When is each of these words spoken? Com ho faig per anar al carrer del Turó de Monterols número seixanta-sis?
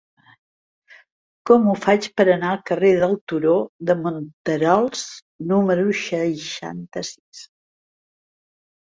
Com 1.49 1.65
ho 1.71 1.73
faig 1.81 2.05
per 2.21 2.23
anar 2.35 2.53
al 2.53 2.63
carrer 2.69 2.89
del 3.03 3.11
Turó 3.31 3.53
de 3.89 3.95
Monterols 4.05 5.03
número 5.51 5.85
seixanta-sis? 5.99 7.43